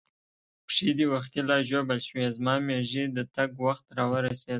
[0.67, 4.49] پښې دې وختي لا ژوبل شوې، زما مېږي د تګ وخت را ورسېد.